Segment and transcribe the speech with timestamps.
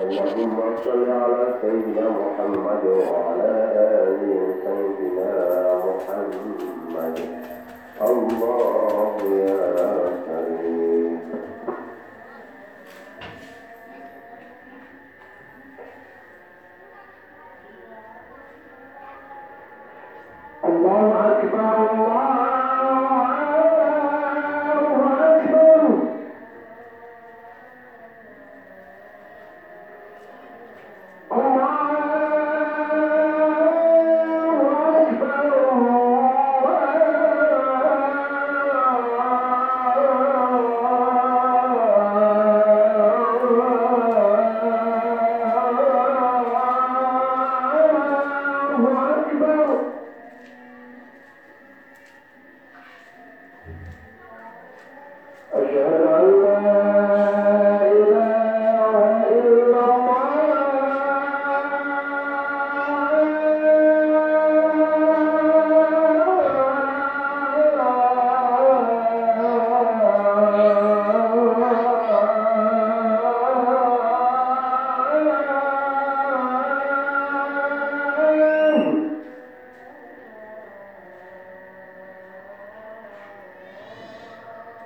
[0.00, 4.20] اللهم صل على سيدنا محمد وعلى آل
[4.64, 5.32] سيدنا
[5.84, 6.85] محمد.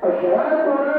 [0.00, 0.89] Claro,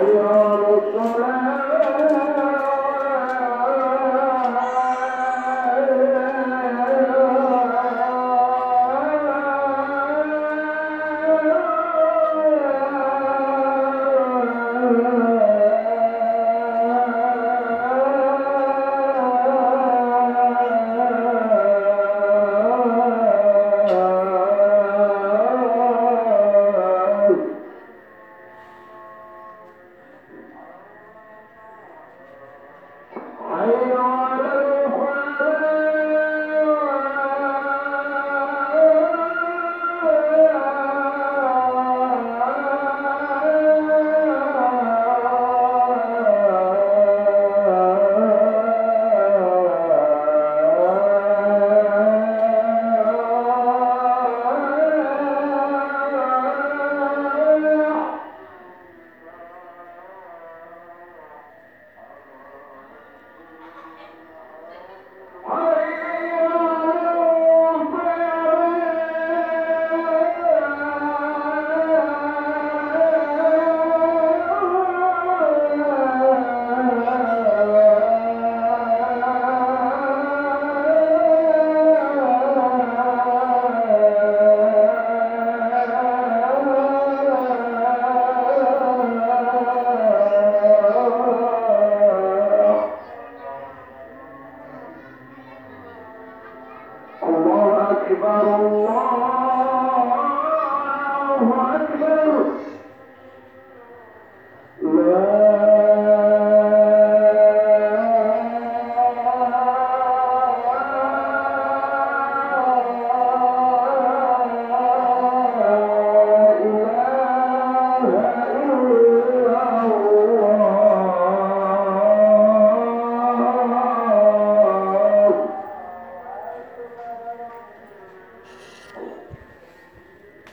[0.00, 1.49] يا رسول